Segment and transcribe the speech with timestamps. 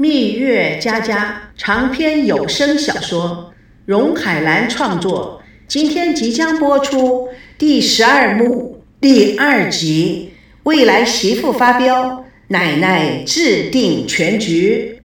[0.00, 3.52] 蜜月佳佳长篇有声小说，
[3.84, 10.30] 荣海兰创作，今天即将播出第十二幕第二集。
[10.62, 15.02] 未来媳妇发飙，奶奶制定全局。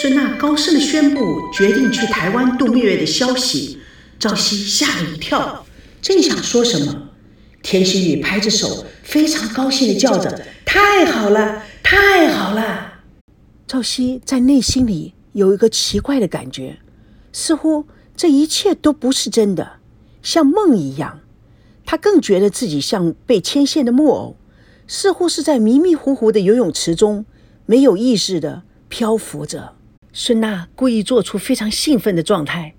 [0.00, 3.80] 孙娜高声的宣布决定去台湾度蜜月的消息，
[4.20, 5.66] 赵熙吓了一跳，
[6.00, 7.08] 正想说什么。
[7.60, 12.94] 田心雨拍着手，非常高兴地叫着：“太好了，太好了！”
[13.66, 16.78] 赵熙在内心里有一个奇怪的感觉，
[17.32, 17.86] 似乎
[18.16, 19.78] 这一切都不是真的，
[20.22, 21.20] 像梦一样。
[21.86, 24.36] 他更觉得自己像被牵线的木偶，
[24.88, 27.24] 似乎是在迷迷糊糊的游泳池中，
[27.64, 29.74] 没有意识的漂浮着。
[30.12, 32.74] 孙娜故意做出非常兴奋的状态：“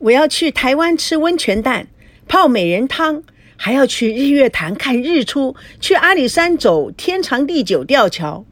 [0.00, 1.88] 我要去台湾吃温泉蛋，
[2.26, 3.22] 泡美人汤。”
[3.62, 8.46] 还要去日月潭看日出，去阿里山走天长地久吊桥。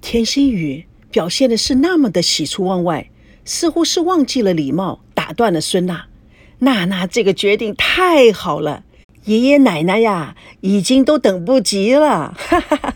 [0.00, 3.08] 田心雨表现的是那么的喜出望外，
[3.44, 6.06] 似乎是忘记了礼貌，打断了孙娜。
[6.58, 8.82] 娜娜这个决定太好了，
[9.26, 12.34] 爷爷奶奶呀，已经都等不及了。
[12.36, 12.94] 哈哈哈！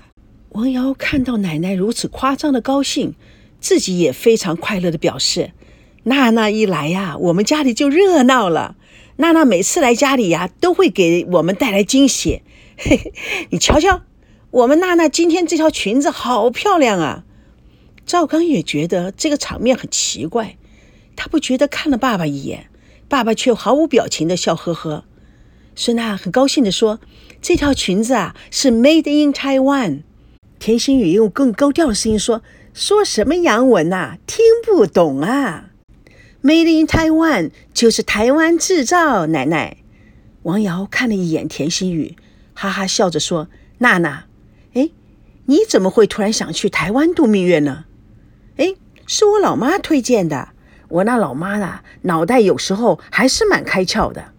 [0.48, 3.14] 王瑶看到奶奶如此夸张的高兴，
[3.61, 5.53] 自己也非常快乐的表示：
[6.03, 8.75] 娜娜一来呀，我们家里就热闹了。
[9.23, 12.42] 娜娜每次来家里呀，都会给我们带来惊喜。
[12.77, 13.12] 嘿嘿，
[13.51, 14.03] 你瞧瞧，
[14.51, 17.23] 我们娜娜今天这条裙子好漂亮啊！
[18.05, 20.56] 赵刚也觉得这个场面很奇怪，
[21.14, 22.67] 他不觉得看了爸爸一眼，
[23.09, 25.05] 爸爸却毫无表情的笑呵呵。
[25.77, 26.98] 孙娜很高兴的说
[27.41, 30.03] ：“这条裙子啊，是 Made in Taiwan。”
[30.59, 32.42] 田心雨用更高调的声音说
[32.75, 34.19] ：“说什么洋文呐？
[34.27, 35.69] 听不懂啊！”
[36.43, 39.77] Made in Taiwan 就是台湾制造，奶奶。
[40.43, 42.17] 王瑶看了一眼田心雨，
[42.53, 43.47] 哈哈笑着说
[43.79, 44.25] ：“娜娜，
[44.75, 44.91] 哎，
[45.47, 47.85] 你怎么会突然想去台湾度蜜月呢？”
[48.59, 48.75] 哎，
[49.07, 50.48] 是我老妈推荐的。
[50.89, 54.33] 我那老妈啊，脑袋有时候还是蛮开窍的。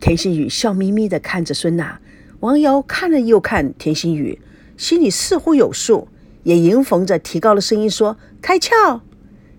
[0.00, 1.98] 田心雨笑眯眯地看着孙娜，
[2.40, 4.38] 王瑶看了又看田心雨，
[4.76, 6.08] 心里似乎有数，
[6.42, 9.00] 也迎逢着提高了声音说：“开窍？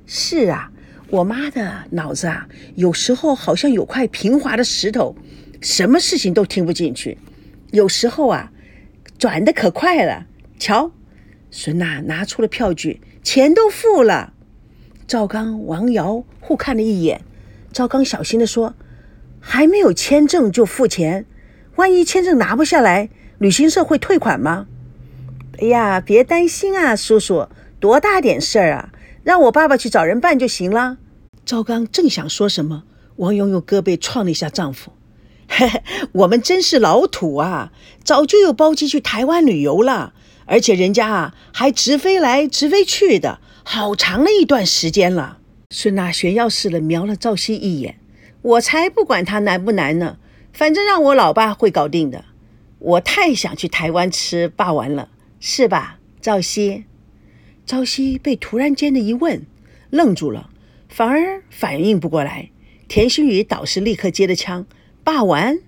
[0.05, 0.69] 是啊。”
[1.13, 5.15] 我妈的脑子啊，有时候好像有块平滑的石头，
[5.61, 7.19] 什么事情都听不进去。
[7.69, 8.51] 有时候啊，
[9.19, 10.25] 转的可快了。
[10.57, 10.91] 瞧，
[11.51, 14.33] 孙娜拿出了票据，钱都付了。
[15.05, 17.21] 赵刚、王瑶互看了一眼。
[17.71, 18.73] 赵刚小心地说
[19.39, 21.27] ：“还没有签证就付钱，
[21.75, 24.65] 万一签证拿不下来，旅行社会退款吗？”
[25.61, 27.47] 哎呀，别担心啊，叔叔，
[27.79, 28.89] 多大点事儿啊，
[29.23, 30.97] 让我爸爸去找人办就行了。
[31.45, 32.83] 赵刚正想说什么，
[33.17, 34.91] 王勇用胳膊撞了一下丈夫。
[35.47, 35.81] 嘿嘿，
[36.13, 37.71] 我们真是老土啊，
[38.03, 40.13] 早就有包机去台湾旅游了，
[40.45, 45.39] 而且人家啊还直飞来直飞去的，好长的一段时间了。
[45.69, 47.99] 孙娜炫耀似的瞄了赵熙一眼，
[48.41, 50.17] 我才不管他难不难呢，
[50.51, 52.25] 反正让我老爸会搞定的。
[52.79, 56.85] 我太想去台湾吃霸王了，是吧，赵熙？
[57.65, 59.45] 朝夕被突然间的一问
[59.89, 60.49] 愣住了。
[60.89, 62.49] 反而反应不过来，
[62.87, 64.65] 田心雨倒是立刻接了枪。
[65.03, 65.59] 霸丸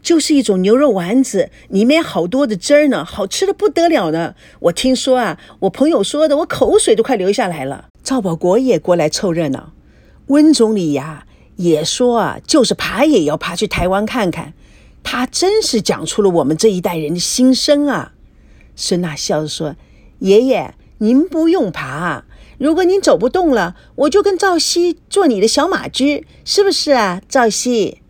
[0.00, 4.34] 就是一种牛肉丸子，里面好多的汁儿呢，好吃的不得了呢。
[4.60, 7.88] 我听说啊，我朋友说的，我口水都快流下来了。
[8.02, 9.72] 赵保国也过来凑热闹，
[10.26, 14.52] 温总理呀也说啊，就是爬也要爬去台湾看看。
[15.02, 18.12] 他真是讲出了我们这一代人的心声啊。
[18.76, 19.76] 孙娜笑着说
[20.20, 22.24] ：“爷爷，您不用爬。”
[22.56, 27.20] 如果您走不动了，我就跟赵熙做你的小马驹，是不是啊？
[27.28, 28.00] 赵熙，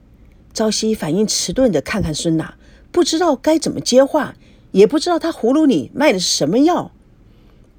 [0.53, 2.55] 赵熙反应迟钝的看看孙娜，
[2.93, 4.35] 不知道该怎么接话，
[4.73, 6.93] 也不知道他葫芦里卖的是什么药。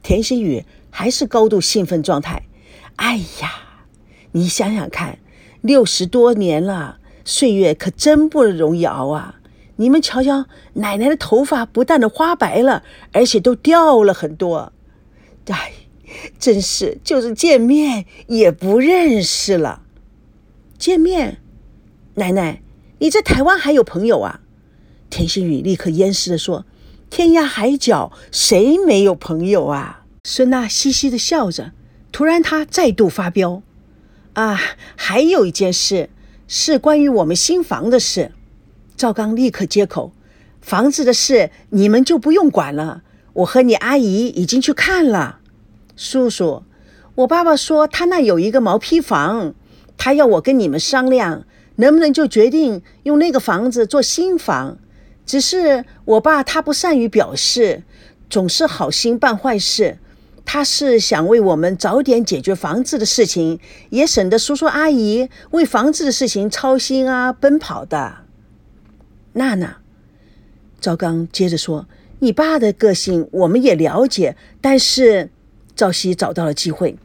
[0.02, 2.44] 田心雨还是高度兴奋状态。
[2.96, 3.52] 哎呀，
[4.32, 5.20] 你想想看，
[5.62, 9.36] 六十多年了，岁月可真不容易熬啊！
[9.76, 14.74] 你们瞧瞧，奶奶的头发不但的花白了，而且都掉了很多。
[15.54, 15.72] 哎。
[16.40, 19.82] 真是，就是见面也不认识了。
[20.78, 21.42] 见面，
[22.14, 22.62] 奶奶，
[23.00, 24.42] 你在台湾还有朋友啊？
[25.10, 26.66] 田心雨立刻淹湿的说
[27.10, 31.74] ：“天涯海角，谁没有朋友啊？”孙娜嘻嘻的笑着，
[32.12, 33.62] 突然她再度发飙
[34.34, 34.60] ：“啊，
[34.96, 36.10] 还有一件事，
[36.48, 38.32] 是关于我们新房的事。”
[38.96, 40.14] 赵刚立刻接口
[40.62, 43.04] ：“房子的事你们就不用管了，
[43.36, 45.40] 我和你阿姨已经去看了。”
[45.96, 46.64] 叔叔，
[47.16, 49.54] 我爸爸说他那有一个毛坯房，
[49.98, 51.46] 他要我跟你们商量，
[51.78, 54.78] 能不能就决定用那个房子做新房。
[55.26, 57.84] 只是我爸他不善于表示，
[58.30, 60.00] 总是好心办坏事。
[60.48, 63.60] 他是想为我们早点解决房子的事情，
[63.90, 68.18] 也省得叔叔阿姨为房子的事情操心啊、奔跑的。
[69.34, 69.78] 娜娜，
[70.80, 71.88] 赵刚接着说
[72.20, 75.30] ：“你爸的个性我们也了解，但是
[75.76, 76.96] 赵熙找到了机会，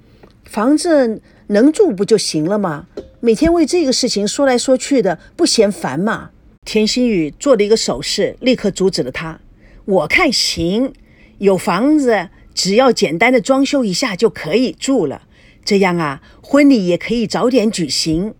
[0.45, 2.87] 房子能住不就行了吗？
[3.21, 6.31] 每天为这个事情说来说去的，不嫌烦吗？”
[6.65, 9.41] 田心雨做了一个手势，立刻阻止了他
[9.85, 10.93] ：“我看行，
[11.39, 15.23] 有房子。”只要简单的装修一下就可以住了，
[15.65, 18.35] 这样啊，婚礼也可以早点举行。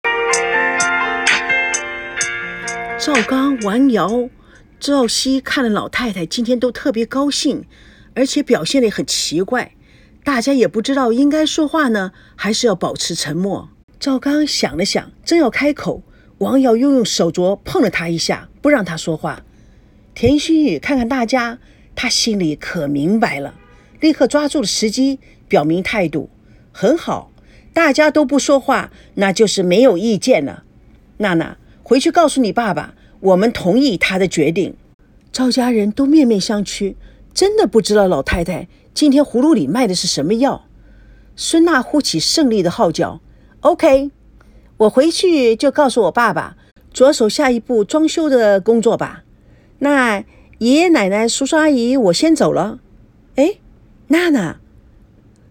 [2.99, 4.29] 赵刚、王瑶、
[4.81, 7.67] 赵熙看了老太太今天都特别高兴，
[8.15, 9.75] 而且表现得很奇怪，
[10.25, 13.69] 大家也不知道应该说话呢，还是要保持沉默。
[14.01, 16.03] 赵刚想了想，正要开口，
[16.39, 19.43] 王瑶又用手镯碰了他一下，不让他说话。
[20.15, 21.59] 田心雨看看大家，
[21.95, 23.55] 他心里可明白了。
[24.01, 26.31] 立刻抓住了时机，表明态度，
[26.73, 27.31] 很好。
[27.75, 30.65] 大家都不说话，那就是没有意见了。
[31.19, 34.75] 娜娜，回去告诉你爸爸，我们同意他的决定。
[35.31, 36.95] 赵家人都面面相觑，
[37.33, 40.67] 真的不知道老太太今天葫芦里卖的是什么药。
[41.37, 43.21] 孙娜呼起胜利的号角
[43.61, 44.11] ：“OK，
[44.79, 46.57] 我回去就告诉我爸爸，
[46.93, 49.25] 着手下一步装修的工作吧。
[49.79, 50.25] 那
[50.59, 52.81] 爷爷奶奶、叔叔阿姨，我先走了。
[53.37, 53.55] 哎。”
[54.09, 54.59] 娜娜，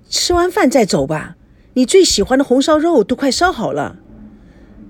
[0.10, 1.38] 吃完饭再走吧。
[1.76, 3.96] 你最喜欢的红烧肉都快烧好了。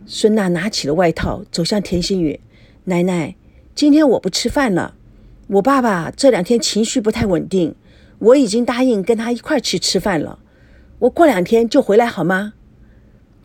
[0.07, 2.39] 孙娜拿起了外套，走向田心雨。
[2.89, 3.35] 奶奶，
[3.73, 4.95] 今天我不吃饭了。
[5.47, 7.75] 我爸爸这两天情绪不太稳定，
[8.17, 10.39] 我已经答应跟他一块去吃饭了。
[10.99, 12.53] 我过两天就回来，好吗？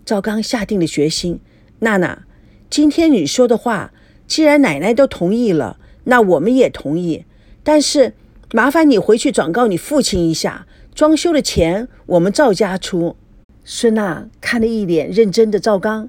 [0.05, 1.41] 赵刚下定了决心。
[1.81, 2.25] 娜娜，
[2.69, 3.93] 今天你说的话，
[4.27, 7.25] 既然奶奶都同意了，那我们也同意。
[7.63, 8.15] 但是。
[8.53, 10.65] 麻烦你回去转告你父亲一下，
[10.95, 13.17] 装修的钱我们赵家出。
[13.65, 16.09] 孙娜看了一脸认真的赵刚，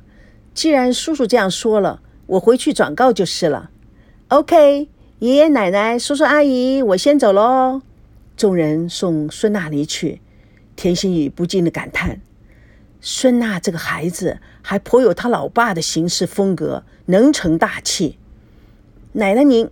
[0.53, 3.69] 既然叔叔这样说了，我回去转告就是了。
[4.30, 4.89] OK，
[5.19, 7.81] 爷爷奶奶、叔叔阿姨，我先走喽。
[8.36, 10.19] 众人送孙娜离去，
[10.75, 12.19] 田心雨不禁的感叹：
[13.00, 18.18] 孙娜这个孩子还颇有他老爸的行事风格，能成大器。
[19.13, 19.69] 奶奶您。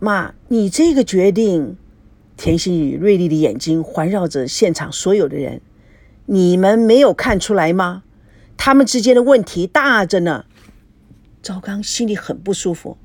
[0.00, 1.76] 妈，你这个决定，
[2.36, 5.60] 田心雨锐利的眼睛环绕着现场所有的人，
[6.26, 8.02] 你们没有看出来吗？
[8.56, 10.46] 他们之间的问题大着呢。
[11.42, 12.96] 赵刚心里很不舒服。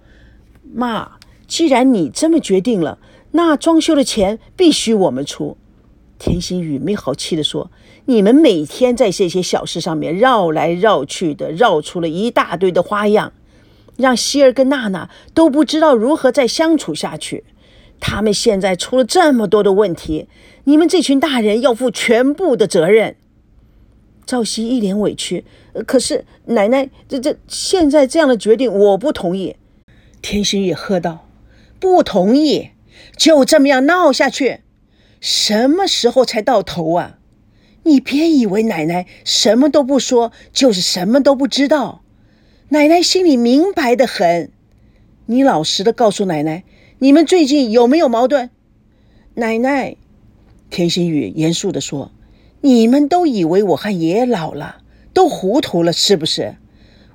[0.73, 1.13] 妈，
[1.47, 2.99] 既然你这么决定了，
[3.31, 5.57] 那装修的钱必须我们出。
[6.19, 7.71] 田心雨没好气地说
[8.05, 13.33] ：“你们每天在这些小事上面绕来绕去的，绕出了一大堆的花样。”
[13.97, 17.43] 让希儿跟娜娜都不知道如何再相处下去。
[17.99, 20.27] 他们现在出了这么多的问题，
[20.65, 23.15] 你们这群大人要负全部的责任。
[24.27, 25.45] 赵熙一脸委屈，
[25.87, 29.55] 可是奶奶，这这现在这样的决定我不同意。
[30.21, 31.25] 田心雨喝道
[31.79, 32.71] ：“不同意，
[33.15, 34.59] 就这么样闹下去，
[35.21, 37.19] 什么时候才到头啊？
[37.83, 42.03] 你别以为奶奶什么都不说，就是什么都不知道。”
[42.69, 44.51] 奶奶心里明白的很，
[45.27, 46.65] 你老实的告诉奶奶，
[46.99, 48.49] 你们最近有没有矛盾？
[49.35, 49.95] 奶奶，
[50.69, 52.11] 田心雨严肃的说
[52.67, 54.81] ：“你们都以为我和爷爷老了，
[55.13, 56.57] 都糊涂了，是不是？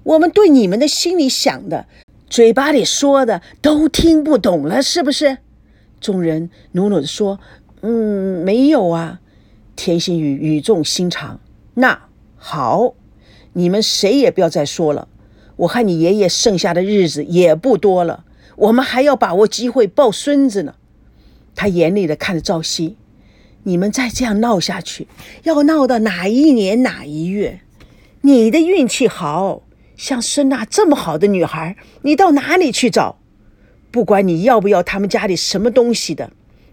[0.03, 1.85] 我们对你们的心里想的，
[2.27, 5.37] 嘴巴里说的都听不懂了，是不是？”
[6.01, 7.39] 众人努努的说
[7.83, 9.21] ：“嗯，没有啊。”
[9.77, 11.39] 田心雨语重心长
[11.75, 12.07] ：“那
[12.39, 12.95] 好，
[13.53, 15.09] 你们谁也不要再说了。”
[15.57, 18.25] 我和你爷爷剩下的日子也不多了，
[18.57, 20.77] 我们还要把握机会抱孙子呢。
[21.55, 22.97] 他严厉地看着赵熙
[23.65, 25.07] ：“你们再这样闹下去，
[25.45, 27.61] 要闹到哪一年哪一月？
[28.23, 29.63] 你的运气好，
[29.97, 33.19] 像孙娜这么好的女孩，你到哪里去找？
[33.91, 36.33] 不管你要不要他们家里什么东西的，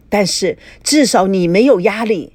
[0.10, 2.34] 但是至少你没有压力。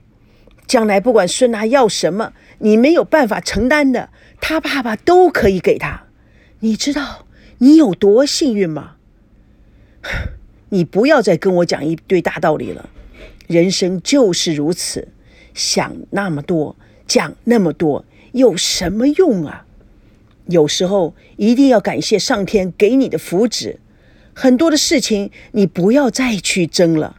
[0.67, 6.05] 将来不管孙娜要什么，你没有办法承担的，他爸爸都可以给他。”
[6.61, 7.27] 你知道
[7.59, 8.97] 你有多幸运吗？
[10.71, 12.89] 你不要再跟我讲一堆大道理了。
[13.47, 15.09] 人生就是如此，
[15.53, 19.67] 想那么多，讲那么多，有什么用啊？
[20.47, 23.77] 有时候一定要感谢上天给你的福祉。
[24.33, 27.17] 很多的事情你不要再去争了，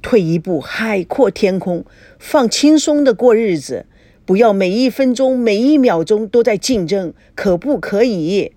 [0.00, 1.84] 退一步海阔天空，
[2.18, 3.86] 放轻松的过日子。
[4.24, 8.52] 不要每一分钟、每一秒钟都在竞争，可不可以？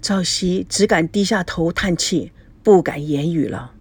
[0.00, 2.30] 赵熙只敢低下头叹气，
[2.62, 3.72] 不敢言语了。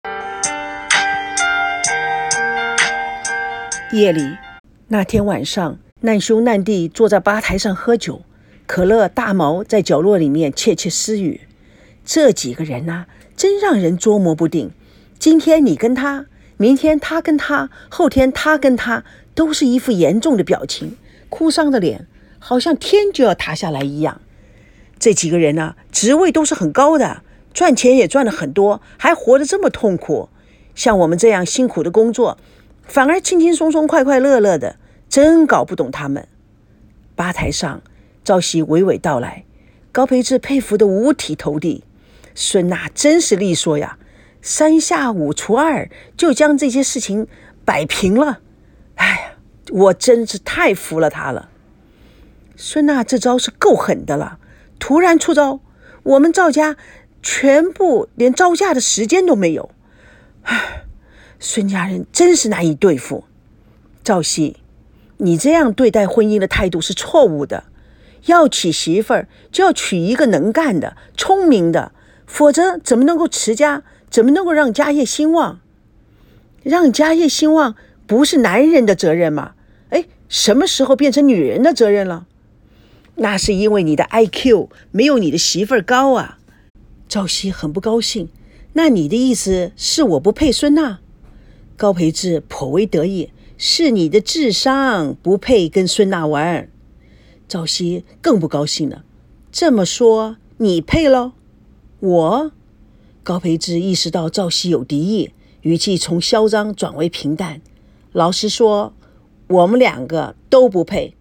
[3.92, 4.38] 夜里，
[4.90, 8.22] 那天晚上，难兄难弟坐在吧台上喝酒，
[8.68, 11.42] 可乐、大毛在角落里面窃窃私语。
[12.06, 14.70] 这几个人呐，真让人捉摸不定。
[15.18, 16.28] 今天你跟他，
[16.58, 19.04] 明天他跟他，后天他跟他，
[19.34, 20.96] 都是一副严重的表情，
[21.30, 22.06] 哭丧的脸，
[22.38, 24.22] 好像天就要塌下来一样。
[25.00, 27.24] 这几个人呢，职位都是很高的，
[27.56, 30.30] 赚钱也赚了很多，还活得这么痛苦。
[30.76, 32.38] 像我们这样辛苦的工作。
[32.90, 34.78] 反而轻轻松松、快快乐乐的，
[35.08, 36.28] 真搞不懂他们。
[37.16, 37.84] 吧台上，
[38.24, 39.46] 赵熙娓娓道来，
[39.92, 41.84] 高培志佩服的五体投地。
[42.34, 44.00] 孙娜真是利索呀，
[44.42, 47.28] 三下五除二就将这些事情
[47.64, 48.40] 摆平了。
[48.96, 49.34] 哎呀，
[49.70, 51.50] 我真是太服了他了。
[52.56, 54.40] 孙娜这招是够狠的了，
[54.80, 55.60] 突然出招，
[56.02, 56.76] 我们赵家
[57.22, 59.70] 全部连招架的时间都没有。
[60.42, 60.79] 唉。
[61.40, 63.24] 孙家人真是难以对付，
[64.04, 64.58] 赵熙，
[65.18, 67.64] 你这样对待婚姻的态度是错误的。
[68.26, 71.94] 要娶媳妇儿就要娶一个能干的、聪明的，
[72.28, 73.84] 否则怎么能够持家？
[74.10, 75.62] 怎么能够让家业兴旺？
[76.64, 79.54] 让家业兴旺不是男人的责任吗？
[79.92, 82.28] 哎，什么时候变成女人的责任了？
[83.16, 86.40] 那是因为你的 IQ 没有你的媳妇儿高啊。
[87.08, 88.30] 赵熙很不高兴。
[88.74, 91.00] 那你的意思是我不配孙娜？
[91.80, 96.70] 高培志颇为得意，是你的智商不配跟孙娜玩。
[97.48, 99.06] 赵熙更不高兴了，
[99.50, 101.32] 这么说你配喽？
[102.02, 102.52] 我？
[103.24, 105.32] 高培志意识到赵熙有敌意，
[105.62, 107.62] 语气从嚣张转为平淡。
[108.12, 108.94] 老实说，
[109.48, 111.16] 我们两个都不配。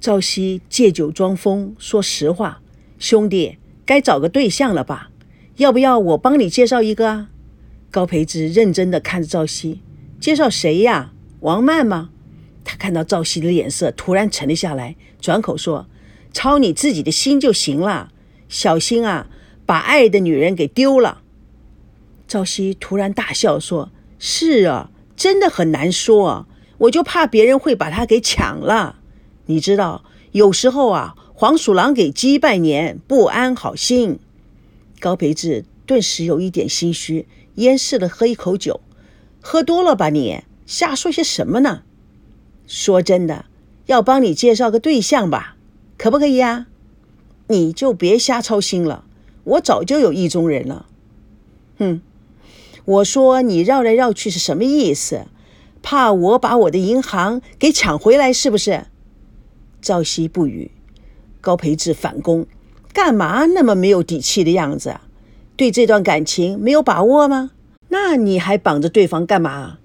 [0.00, 2.60] 赵熙借酒装疯，说实话
[2.98, 5.12] ：“兄弟，该找个对象了吧？
[5.58, 7.28] 要不要我帮你介绍一个啊？”
[7.92, 9.80] 高培志认真的看着赵熙。
[10.20, 11.12] 介绍谁呀？
[11.40, 12.10] 王曼吗？
[12.62, 15.86] 他看到赵熙的脸色突然沉了下来，转口说
[16.32, 18.12] ：“操你自己的心就行了，
[18.46, 19.28] 小心啊，
[19.64, 21.22] 把爱的女人给丢了。”
[22.28, 26.46] 赵熙突然大笑说：“是啊，真的很难说，
[26.78, 29.00] 我就怕别人会把她给抢了。
[29.46, 34.18] 你知道，有时候啊，黄鼠狼给鸡拜年，不安好心。”
[35.00, 38.80] 高培志顿时有一点心虚，咽湿了喝一口酒。
[39.40, 40.10] 喝多了吧？
[40.10, 41.82] 你瞎说些什么呢？
[42.66, 43.46] 说真的，
[43.86, 45.56] 要帮你介绍个对象吧，
[45.98, 46.66] 可不可以呀？
[47.48, 49.04] 你就别瞎操心了，
[49.42, 50.86] 我早就有意中人了。
[51.78, 52.00] 哼，
[52.84, 55.26] 我说你绕来绕去是什么意思？
[55.82, 58.84] 怕我把我的银行给抢回来是不是？
[59.80, 60.70] 赵熙不语，
[61.40, 62.46] 高培志反攻，
[62.92, 65.00] 干嘛那么没有底气的样子？
[65.56, 67.50] 对这段感情没有把握吗？
[67.90, 69.78] 那你还绑着对方干嘛？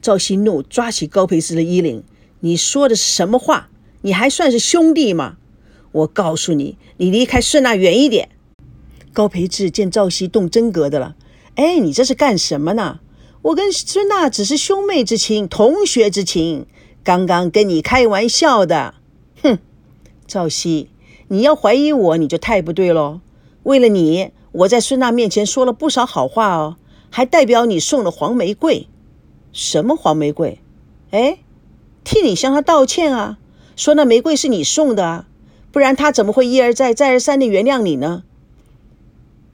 [0.00, 2.02] 赵熙怒，抓起高培志的衣领
[2.40, 3.68] ：“你说的是什么话？
[4.02, 5.36] 你还算是兄弟吗？
[5.92, 8.30] 我告诉你，你离开孙娜远一点。”
[9.12, 11.16] 高培志见赵熙动真格的了，
[11.56, 13.00] 哎，你这是干什么呢？
[13.42, 16.66] 我跟孙娜只是兄妹之情，同学之情，
[17.02, 18.94] 刚刚跟你开玩笑的。
[19.42, 19.58] 哼，
[20.26, 20.88] 赵熙，
[21.28, 23.20] 你要怀疑我，你就太不对喽。
[23.64, 26.76] 为了你，我在孙娜面前说了不少好话哦。
[27.10, 28.86] 还代表你送了黄玫瑰，
[29.52, 30.60] 什么黄玫瑰？
[31.10, 31.38] 哎，
[32.04, 33.38] 替你向他道歉啊！
[33.76, 35.26] 说那玫瑰是你送的啊，
[35.72, 38.22] 不然他怎么会一而再、再而三的原谅你呢？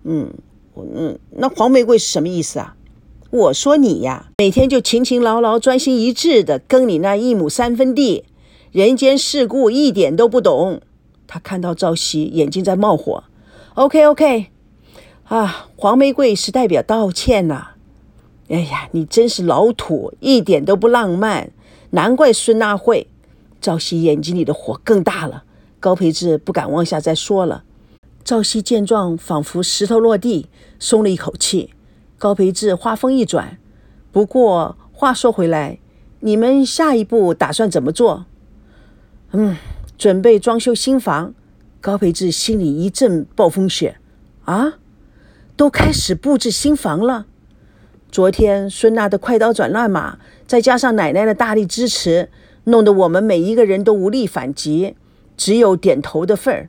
[0.04, 0.34] 嗯，
[0.74, 2.76] 我嗯，那黄玫瑰是什么意思啊？
[3.30, 8.24] 我说你呀，每天就勤勤劳劳、专心一致的耕你那一亩三分地，
[8.70, 10.80] 人间世故一点都不懂。
[11.26, 13.24] 他看到赵熙眼睛在冒火。
[13.74, 14.46] OK，OK。
[15.28, 17.70] 啊，黄玫瑰是代表道歉呐！
[18.48, 21.50] 哎呀，你真是老土，一点都不浪漫，
[21.90, 23.08] 难怪孙娜会。
[23.60, 25.42] 赵熙眼睛里的火更大了，
[25.80, 27.64] 高培志不敢往下再说了。
[28.22, 31.70] 赵熙见状，仿佛石头落地，松了一口气。
[32.18, 33.58] 高培志话锋一转
[34.12, 35.80] ：“不过话说回来，
[36.20, 38.26] 你们下一步打算怎么做？”
[39.32, 39.56] 嗯，
[39.98, 41.34] 准备装修新房。
[41.80, 43.96] 高培志心里一阵暴风雪。
[44.44, 44.74] 啊？
[45.56, 47.26] 都开始布置新房了。
[48.12, 52.28] 昨天孙娜的快刀斩乱麻，再加上奶奶的大力支持，
[52.64, 54.96] 弄得我们每一个人都无力反击，
[55.36, 56.68] 只有点头的份儿。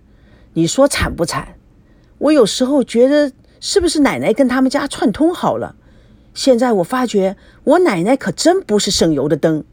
[0.53, 1.55] 你说惨不惨？
[2.19, 5.75] 我有时候觉得，是不是奶奶跟他们家串通好了？
[6.33, 9.65] 现在我发觉，我奶奶可真不是省油的灯。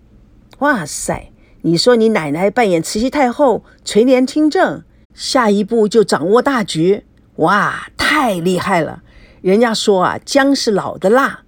[0.59, 1.30] 哇塞！
[1.62, 4.83] 你说你奶奶扮演慈禧太后垂帘听政，
[5.14, 7.04] 下一步就掌握大局。
[7.37, 9.02] 哇，太厉害了！
[9.44, 11.42] 人家说啊，姜是老的辣。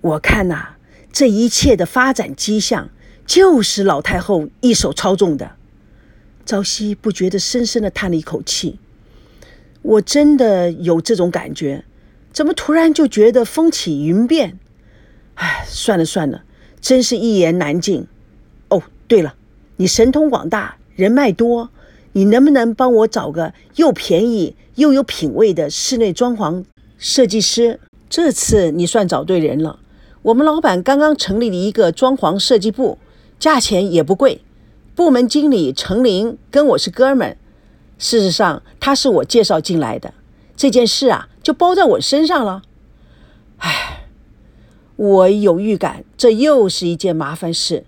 [0.00, 0.76] 我看呐，
[1.12, 2.88] 这一切的发展迹象，
[3.26, 5.50] 就是老太后一手操纵的。
[6.46, 8.78] 朝夕不觉得深深的叹了一口气。
[9.82, 11.84] 我真的有这种感觉，
[12.32, 14.58] 怎么突然就觉得风起云变？
[15.34, 16.44] 唉，算了算了，
[16.80, 18.06] 真是一言难尽。
[18.70, 19.34] 哦，对了，
[19.76, 21.68] 你神通广大，人脉多，
[22.12, 26.64] 你能不能帮我找个又便宜又有品位的室内装潢
[27.06, 27.80] 设计师？
[28.08, 29.78] 这次你算找对人了。
[30.22, 32.96] 我们老板刚刚成立了一个装潢设计部，
[33.38, 34.40] 价钱也不贵。
[34.94, 37.36] 部门经理程林跟我是哥们，
[37.98, 40.14] 事实上他是我介绍进来的。
[40.56, 42.62] 这件事啊，就包在我身上了。
[43.58, 44.06] 唉，
[44.96, 47.84] 我有预感，这又是一件麻烦事。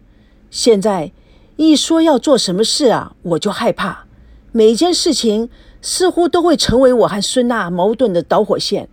[0.51, 1.13] 现在
[1.57, 4.05] 一说要做什么事啊，我就害怕。
[4.53, 5.49] 每件事情
[5.81, 8.91] 似乎都会成为我和孙娜矛盾的导火线，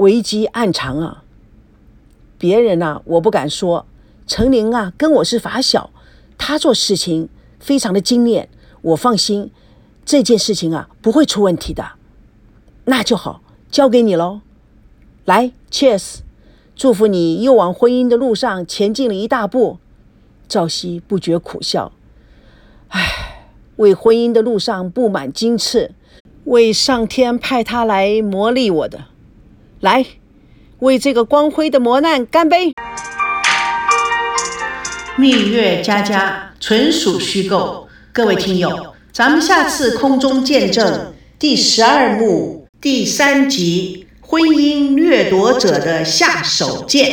[0.00, 1.24] 危机暗藏啊。
[2.38, 3.86] 别人呐，我不敢说。
[4.26, 5.90] 陈林啊，跟我是发小，
[6.38, 7.28] 他做事情
[7.58, 8.48] 非常的精炼，
[8.82, 9.50] 我放心，
[10.04, 11.84] 这件事情啊不会出问题的。
[12.84, 14.40] 那就好，交给你喽。
[15.24, 16.20] 来，Cheers，
[16.74, 19.78] 祝福你又往婚姻的路上前进了一大步。
[20.48, 21.92] 赵熙不觉苦笑，
[22.88, 25.92] 唉，为婚姻的路上布满荆刺，
[26.44, 29.06] 为上天派他来磨砺我的，
[29.80, 30.06] 来。
[30.80, 32.72] 为这个光辉的磨难干杯！
[35.16, 47.06] 蜜月佳佳纯属虚构，各位听友，咱们下次空中见证第十二幕第三集《婚姻掠夺者的下手剑》。